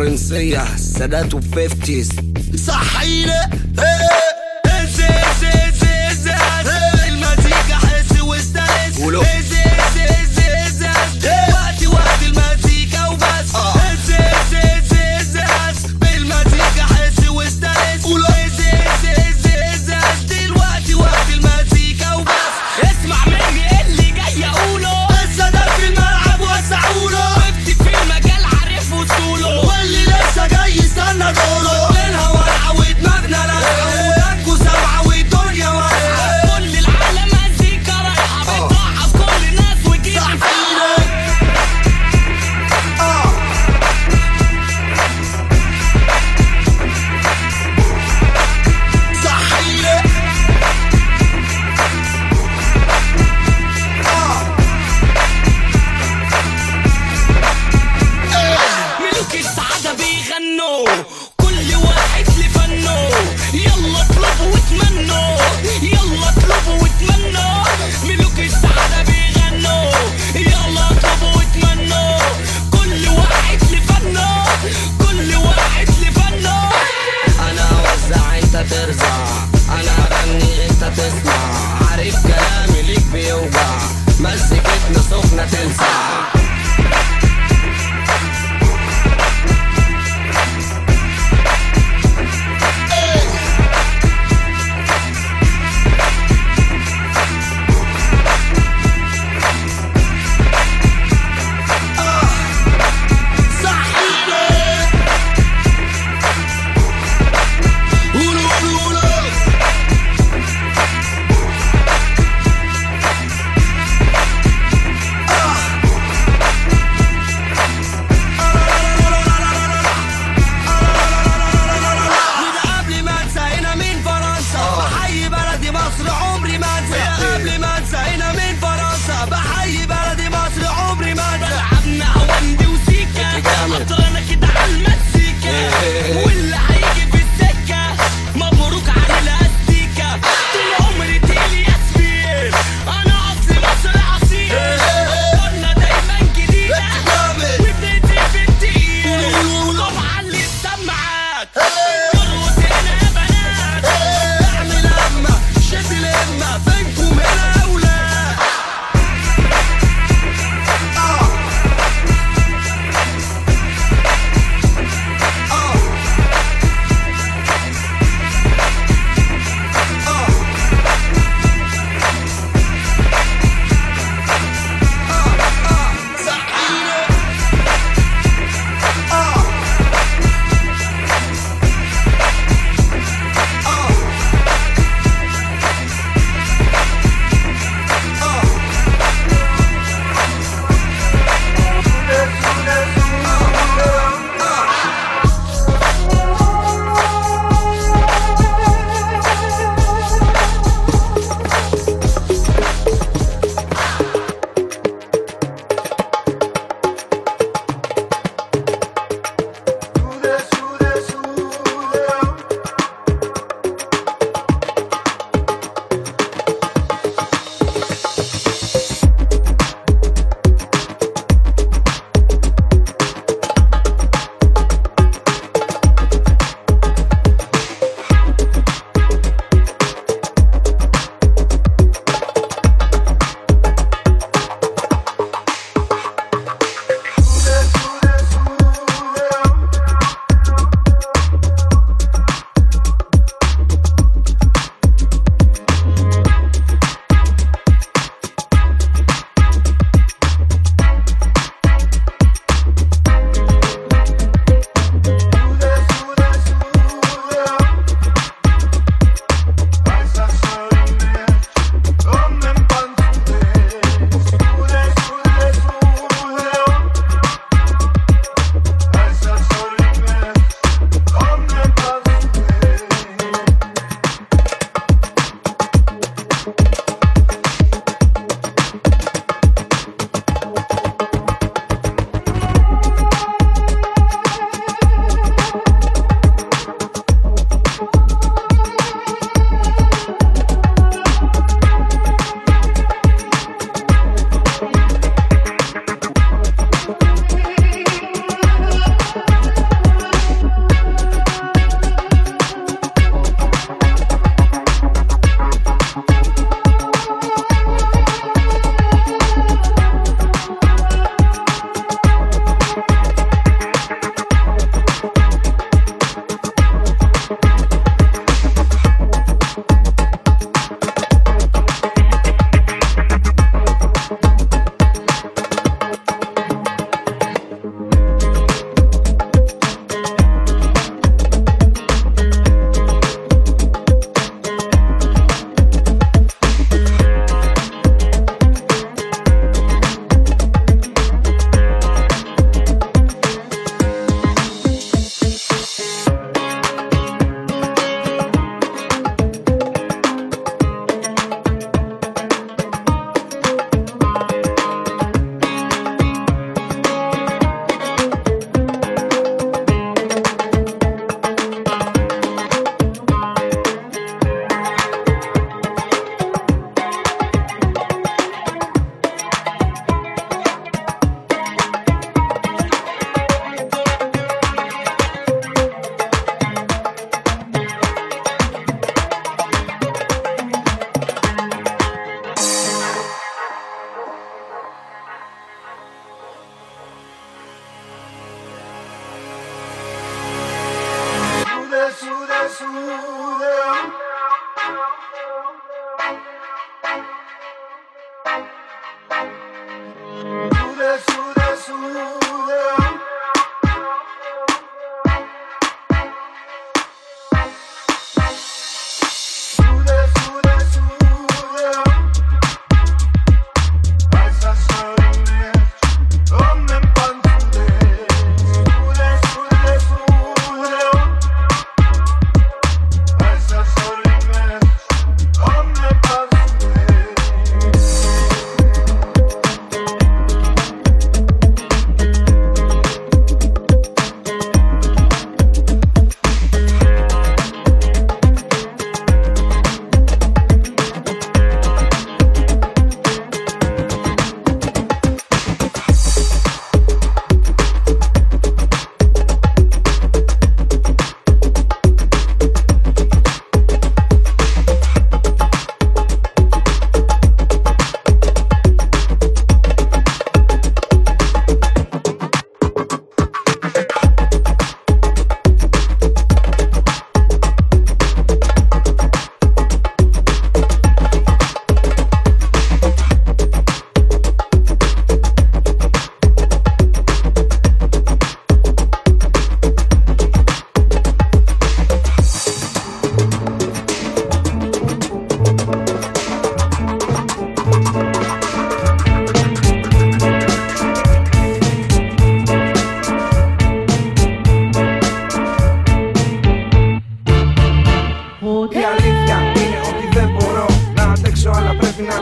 الفرنسية 0.00 0.76
سادات 0.76 1.34
وفيفتيز 1.34 2.10
صحينا 2.66 3.50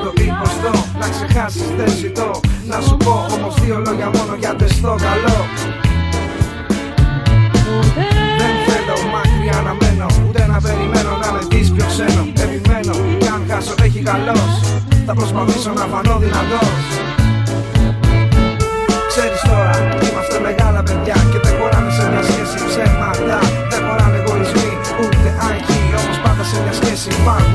το 0.05 0.13
υποστώ 0.29 0.73
Να 1.01 1.07
ξεχάσεις 1.15 1.69
δεν 1.79 1.91
ζητώ. 2.01 2.31
Να 2.71 2.79
σου 2.87 2.97
πω 3.05 3.15
όμως 3.35 3.55
δύο 3.61 3.77
λόγια 3.87 4.09
μόνο 4.17 4.35
για 4.43 4.53
τεστό 4.61 4.93
καλό. 5.07 5.37
Δεν 8.41 8.55
θέλω 8.67 8.97
μακριά 9.15 9.59
να 9.67 9.73
μένω 9.81 10.07
Ούτε 10.29 10.47
να 10.53 10.59
περιμένω 10.67 11.13
να 11.23 11.29
με 11.35 11.41
δεις 11.51 11.69
πιο 11.75 11.85
ξένο. 11.93 12.23
Επιμένω 12.45 12.95
κι 13.21 13.29
αν 13.35 13.43
χάσω 13.49 13.75
έχει 13.87 14.01
καλός. 14.11 14.53
Θα 15.07 15.13
προσπαθήσω 15.19 15.71
να 15.81 15.85
φανώ 15.93 16.15
δυνατός. 16.25 16.83
Ξέρεις 19.11 19.41
τώρα 19.49 19.75
είμαστε 20.07 20.37
μεγάλα 20.47 20.81
παιδιά 20.83 21.17
Και 21.31 21.39
δεν 21.45 21.55
χωράνε 21.59 21.91
σε 21.97 22.05
μια 22.11 22.23
σχέση 22.29 22.57
ψέματα. 22.69 23.39
Δεν 23.71 23.81
χωράνε 23.87 24.19
εγωισμοί 24.21 24.71
ούτε 25.01 25.29
άγχοι 25.49 25.81
Όμως 26.01 26.19
πάντα 26.25 26.45
σε 26.51 26.57
μια 26.63 26.75
σχέση 26.81 27.09
πάντα. 27.27 27.48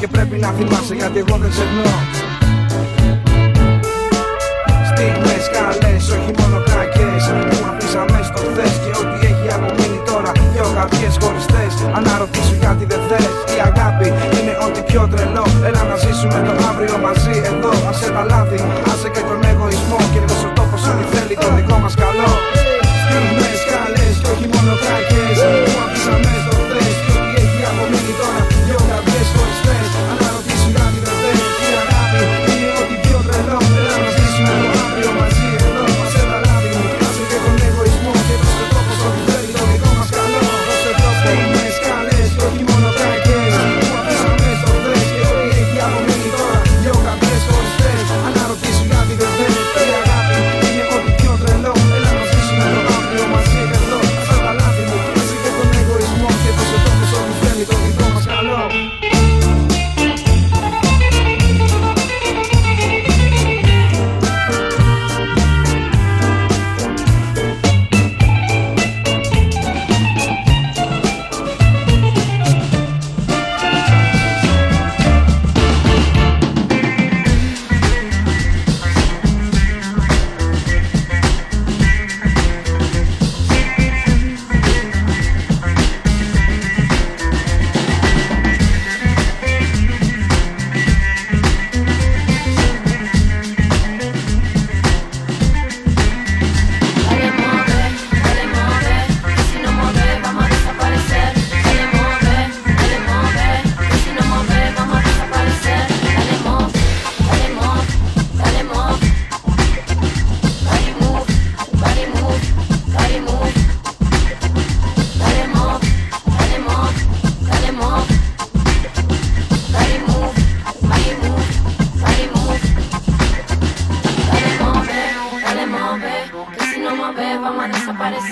Και 0.00 0.08
πρέπει 0.08 0.36
να 0.36 0.48
θυμάμαι 0.50 0.77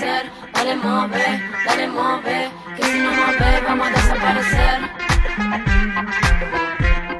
Dale, 0.07 0.75
move, 0.77 1.41
dale, 1.65 1.87
move. 1.89 2.49
Que 2.77 2.83
si 2.83 2.99
no 2.99 3.11
mueve, 3.11 3.61
vamos 3.67 3.87
a 3.87 3.91
desaparecer. 3.91 4.79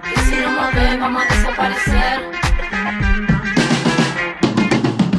Que 0.03 0.21
si 0.21 0.35
no 0.37 0.49
mueve, 0.51 0.97
vamos 0.97 1.21
a 1.21 1.25
desaparecer. 1.35 2.17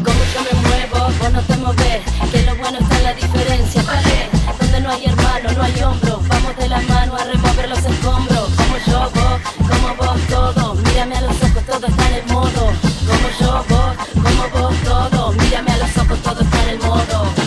Como 0.03 0.23
yo 0.33 0.41
me 0.49 0.55
muevo, 0.67 1.13
vos 1.21 1.31
no 1.31 1.43
te 1.43 1.57
moves. 1.59 2.03
Que 2.33 2.43
lo 2.47 2.57
bueno 2.57 2.79
está 2.79 2.99
la 3.01 3.13
diferencia, 3.13 3.83
pared. 3.83 4.29
Donde 4.61 4.81
no 4.81 4.91
hay 4.91 5.05
hermano, 5.05 5.53
no 5.55 5.63
hay 5.63 5.83
hombro. 5.83 6.23
Vamos 6.27 6.57
de 6.57 6.69
la 6.71 6.81
mano 6.81 7.17
a 7.17 7.25
remover 7.25 7.69
los 7.69 7.85
escombros. 7.85 8.49
Como 8.57 8.79
yo, 8.87 9.11
vos, 9.15 9.41
como 9.69 9.95
vos, 9.95 10.21
todo. 10.31 10.75
Mírame 10.75 11.17
a 11.19 11.21
los 11.21 11.37
ojos, 11.43 11.65
todo 11.67 11.87
está 11.87 12.09
en 12.09 12.15
el 12.15 12.27
modo. 12.33 12.73
Como 13.07 13.29
yo, 13.39 13.65
vos, 13.69 13.95
como 14.15 14.49
vos, 14.55 14.75
todo. 14.85 15.33
Mírame 15.33 15.71
a 15.71 15.77
los 15.77 15.99
ojos, 15.99 16.19
todo 16.23 16.41
está 16.41 16.63
en 16.63 16.69
el 16.71 16.79
modo. 16.79 17.38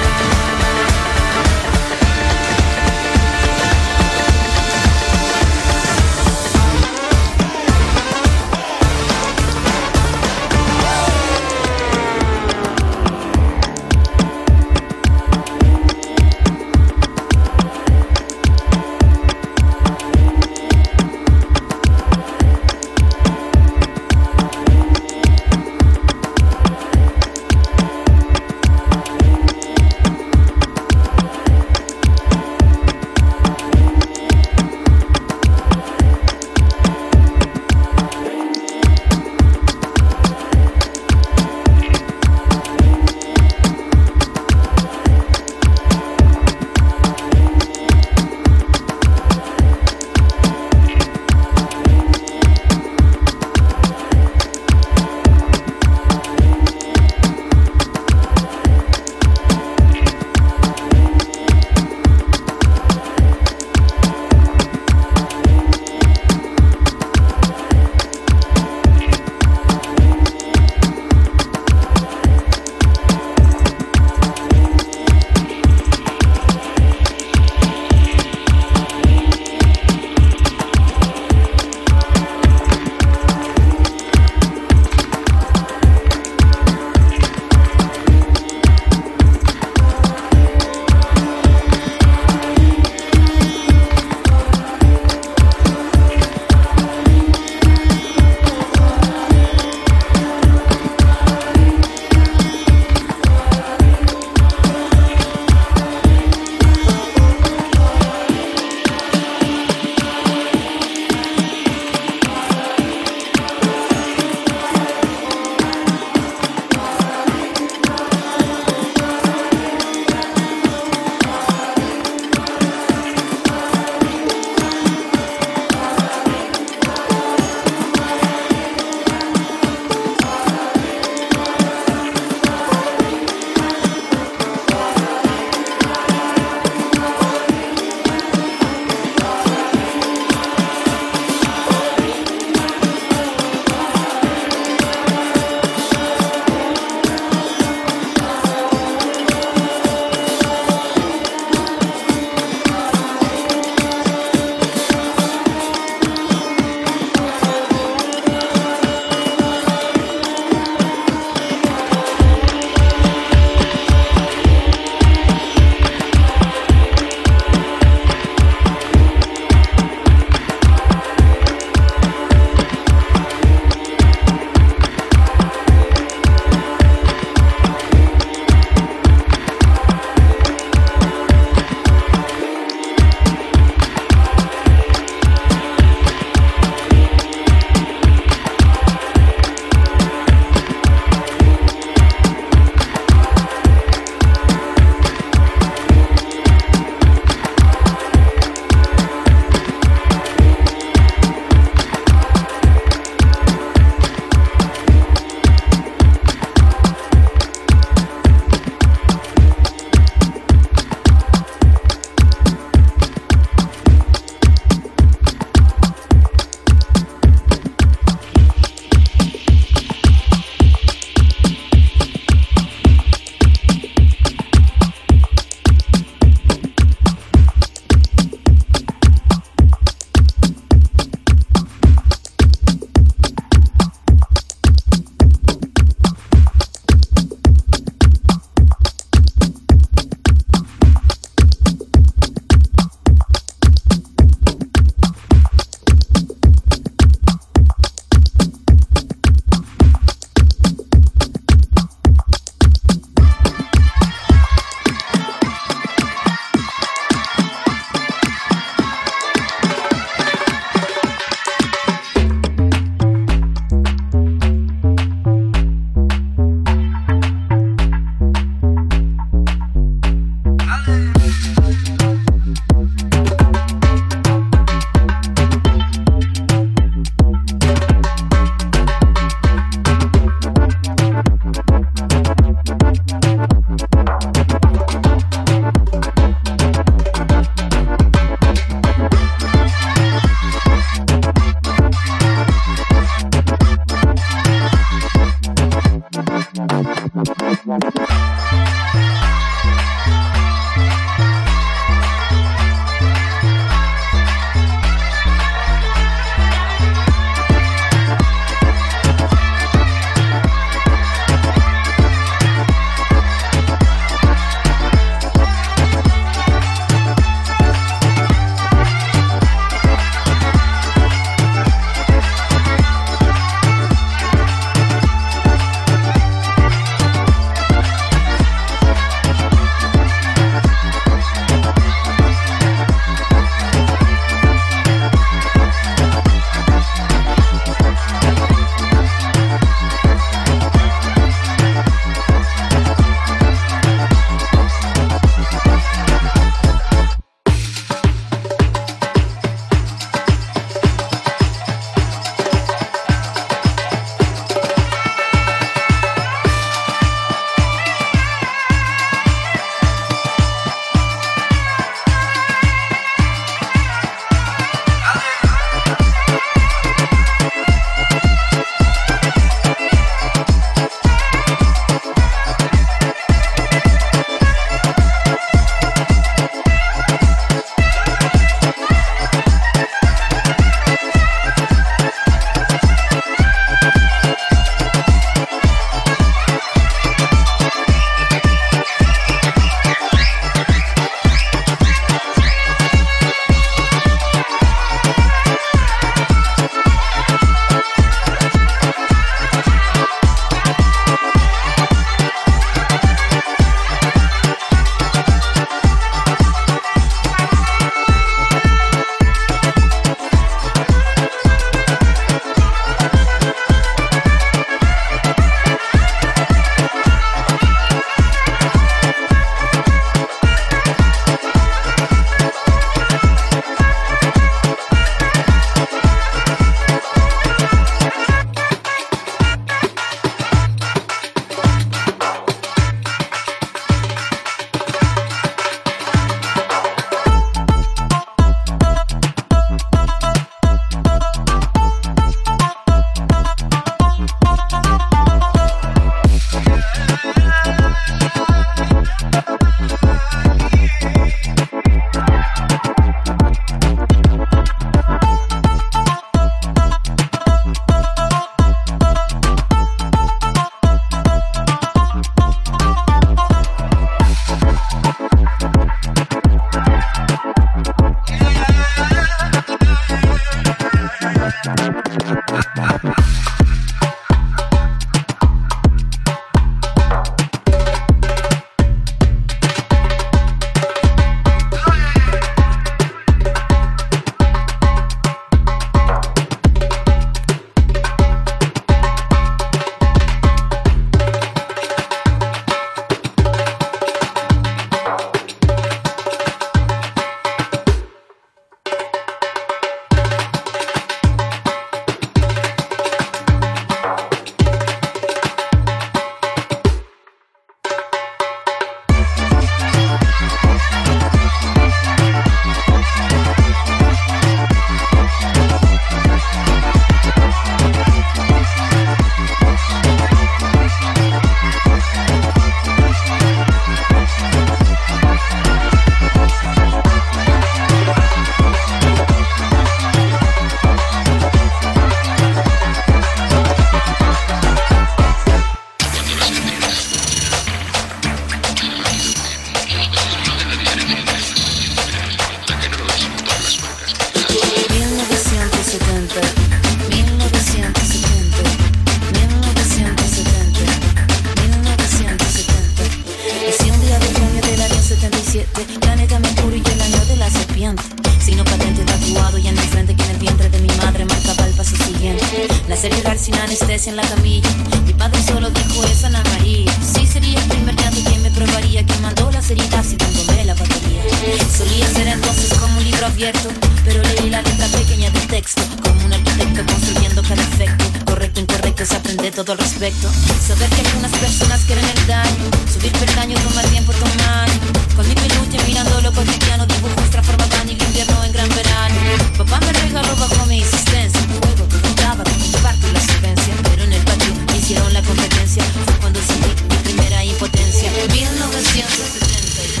pero 574.04 574.22
leí 574.22 574.50
la 574.50 574.62
letra 574.62 574.86
pequeña 574.86 575.28
del 575.30 575.46
texto. 575.48 575.82
Como 576.00 576.26
un 576.26 576.32
arquitecto 576.32 576.86
construyendo 576.86 577.42
cada 577.42 577.60
efecto. 577.60 578.04
Correcto, 578.24 578.60
incorrecto, 578.60 579.04
se 579.04 579.16
aprende 579.16 579.50
todo 579.50 579.72
al 579.72 579.78
respecto. 579.78 580.30
Saber 580.64 580.88
que 580.90 581.00
algunas 581.00 581.32
personas 581.32 581.80
quieren 581.80 582.04
el 582.04 582.26
daño. 582.28 582.70
Subir 582.92 583.10
peldaño, 583.10 583.58
tomar 583.58 583.84
tiempo, 583.86 584.12
tomar. 584.12 584.68
Con 585.16 585.28
mi 585.28 585.34
peluche 585.34 585.76
mirando 585.88 586.20
lo 586.20 586.32
cotidiano. 586.32 586.86
Dibujos 586.86 587.30
transformaban 587.30 587.88
el 587.88 588.00
invierno 588.00 588.44
en 588.44 588.52
gran 588.52 588.68
verano. 588.68 589.16
Papá 589.58 589.80
me 589.80 589.92
regaló 589.92 590.36
bajo 590.36 590.64
mi 590.66 590.78
insistencia. 590.78 591.40
Luego 591.48 591.82
te 591.88 591.98
contaba 591.98 592.44
con 592.44 592.70
comparto 592.70 593.10
la 593.12 593.20
solvencia. 593.20 593.74
Pero 593.82 594.04
en 594.04 594.12
el 594.12 594.22
patio 594.22 594.54
me 594.70 594.78
hicieron 594.78 595.12
la 595.12 595.22
competencia. 595.22 595.82
Fue 596.06 596.14
cuando 596.20 596.38
sentí 596.38 596.84
mi 596.84 596.96
primera 597.02 597.44
impotencia. 597.44 598.08
1970. 598.12 600.00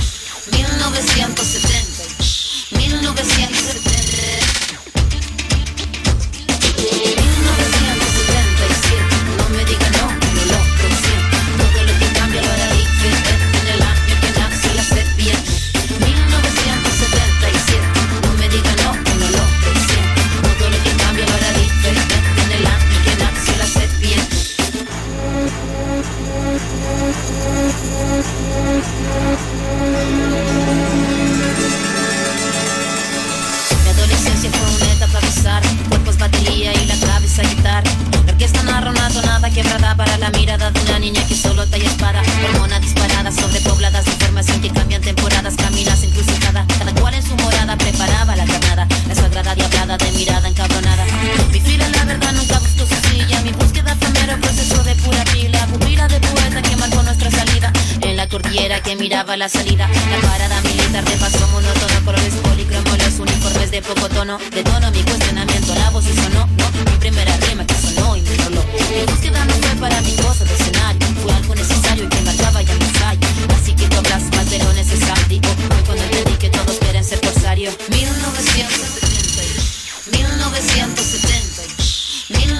1970. 0.52 1.71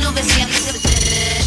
lo 0.02 0.12
que 0.14 0.22
siempre 0.24 0.58
se 0.58 1.41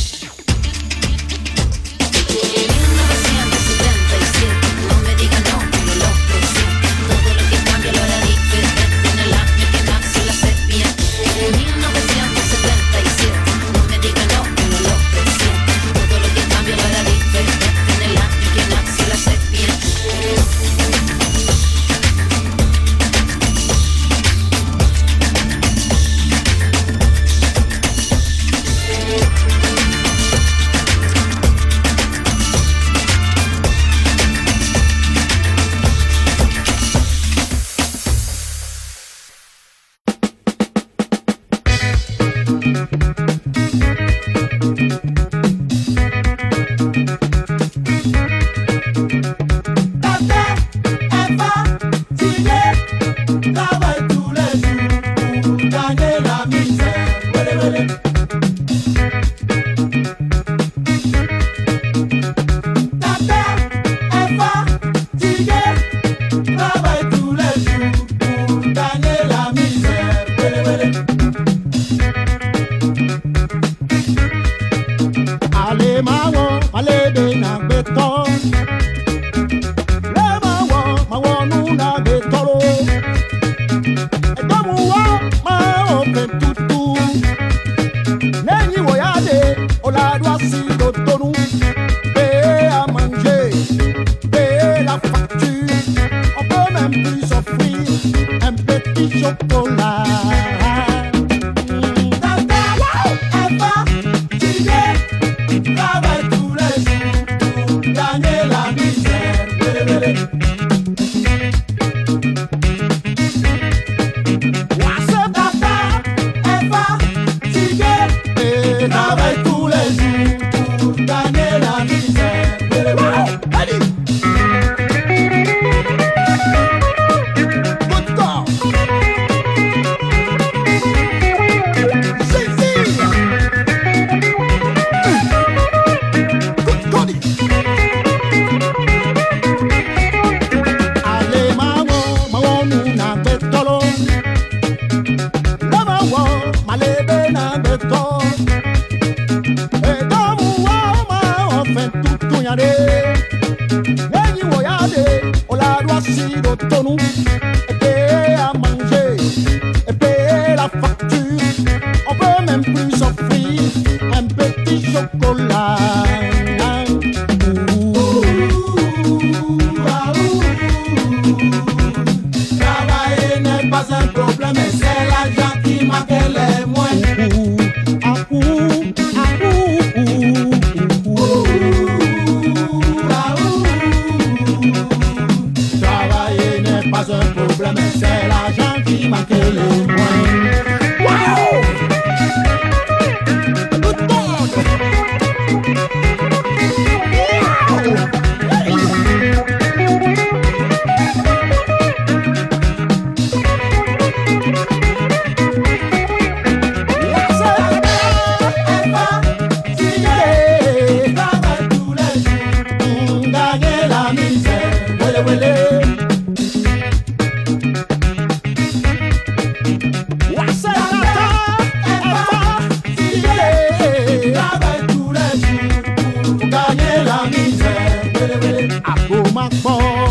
more. 229.64 230.05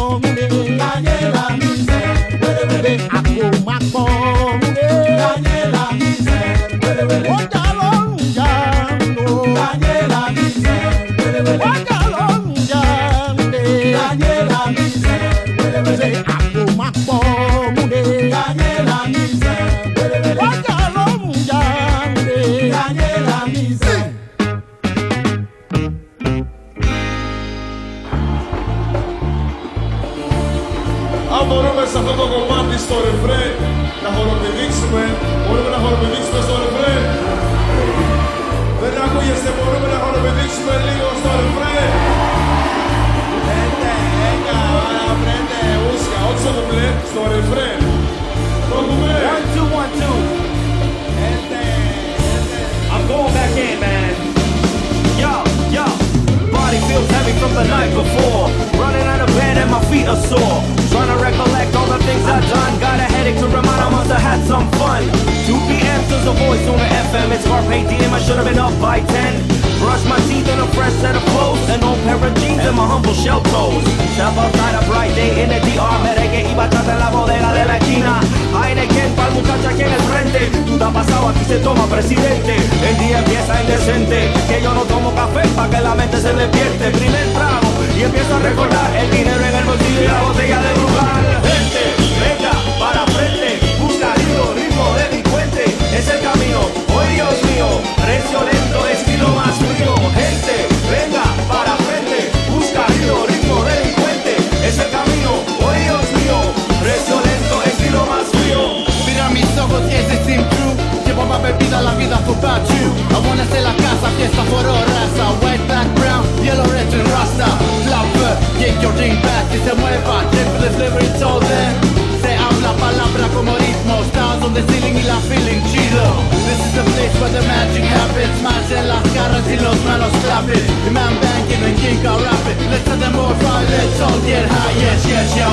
the 124.54 124.62
ceiling 124.70 124.96
y 124.96 125.02
la 125.02 125.18
feeling 125.26 125.60
chido 125.66 126.06
This 126.46 126.60
is 126.62 126.72
the 126.78 126.84
place 126.94 127.14
where 127.18 127.32
the 127.34 127.42
magic 127.42 127.84
happens. 127.84 128.34
Más 128.42 128.70
en 128.70 128.88
las 128.88 129.02
caras 129.10 129.42
y 129.50 129.56
los 129.58 129.76
manos 129.84 130.12
clapping 130.22 130.66
The 130.84 130.90
man 130.90 131.14
banking 131.20 131.62
and 131.66 131.76
kink 131.76 132.06
are 132.06 132.22
rapping 132.22 132.58
Let's 132.70 132.86
have 132.86 133.00
them 133.00 133.14
more 133.18 133.34
fun, 133.42 133.66
let's 133.66 134.00
all 134.00 134.18
get 134.22 134.46
high. 134.46 134.74
Yes, 134.78 135.02
yes, 135.06 135.28
yo. 135.34 135.50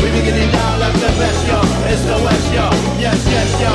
We 0.00 0.08
be 0.10 0.24
getting 0.24 0.50
down 0.50 0.80
like 0.80 0.96
the 0.96 1.12
best, 1.20 1.40
yo. 1.46 1.60
It's 1.92 2.02
the 2.08 2.16
west, 2.24 2.48
yo. 2.56 2.66
Yes, 2.96 3.20
yes, 3.28 3.50
yo. 3.60 3.72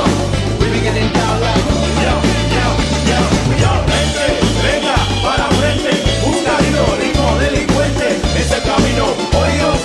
We 0.57 0.65
be 0.73 0.81
getting 0.81 1.13
down 1.13 1.37
like 1.45 1.65
Yo, 2.01 2.13
yo, 2.57 2.67
yo, 3.09 3.19
yo. 3.61 3.71
Vente, 3.85 4.27
venga, 4.65 4.97
para 5.21 5.45
frente. 5.61 5.93
Un 6.25 6.37
camino, 6.41 6.81
ritmo 6.97 7.37
delincuente. 7.37 8.07
Es 8.33 8.51
el 8.51 8.63
camino, 8.63 9.05
oídos 9.37 9.84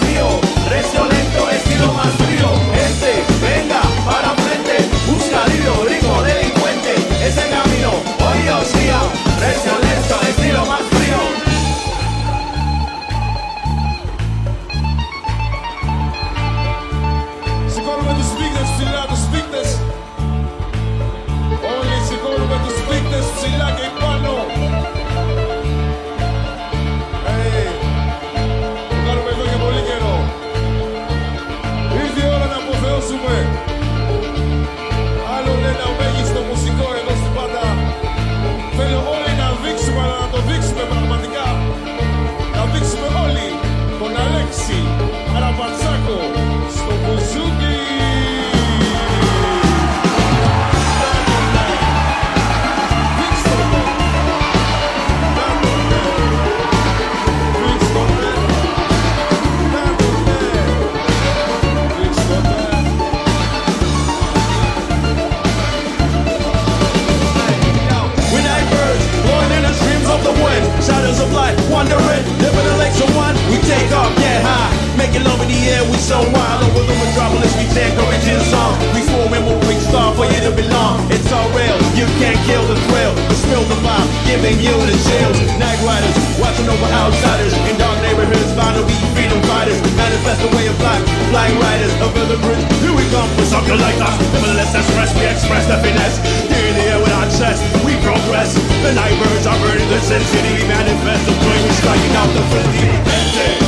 been 84.41 84.57
the 84.57 84.97
jails. 85.05 85.36
Night 85.61 85.80
riders, 85.84 86.16
watching 86.41 86.68
over 86.68 86.88
outsiders. 86.88 87.53
In 87.68 87.76
dark 87.76 87.97
neighborhoods, 88.01 88.53
bound 88.57 88.76
to 88.76 88.82
be 88.88 88.97
freedom 89.12 89.41
fighters. 89.45 89.78
Manifest 89.97 90.41
a 90.45 90.51
way 90.57 90.66
of 90.66 90.76
life, 90.80 91.05
flying 91.28 91.57
riders 91.61 91.93
of 92.01 92.11
the 92.16 92.38
bridge. 92.41 92.64
Here 92.80 92.95
we 92.97 93.05
come 93.12 93.28
for 93.36 93.45
something 93.45 93.76
like 93.76 94.01
us. 94.01 94.16
Nevertheless, 94.32 94.72
that's 94.72 94.88
we 95.16 95.24
express 95.28 95.64
the 95.68 95.76
finesse. 95.84 96.18
Here 96.49 96.66
in 96.72 96.74
the 96.74 96.84
air 96.88 96.99
with 97.01 97.12
our 97.12 97.28
chest, 97.36 97.61
we 97.84 97.93
progress. 98.01 98.57
The 98.80 98.93
night 98.97 99.16
birds 99.20 99.45
are 99.45 99.59
burning 99.61 99.88
the 99.93 100.01
city. 100.01 100.51
We 100.57 100.64
manifest 100.64 101.22
the 101.28 101.34
flame 101.36 101.62
we 101.64 101.72
striking 101.76 102.14
out 102.16 102.30
the 102.32 102.43
friendly. 102.49 102.91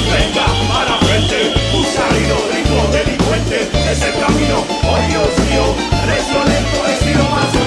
Venga, 0.08 0.46
a 0.48 0.80
la 0.88 0.96
frente. 1.04 1.52
Un 1.76 1.84
salido 1.84 2.52
delincuente 2.92 3.68
es 3.90 4.02
el 4.02 4.14
camino. 4.20 4.64
Oh 4.88 4.98
Dios 5.08 5.32
mío, 5.48 5.64
es 6.08 6.24
es 6.92 7.16
lo 7.16 7.24
más 7.28 7.61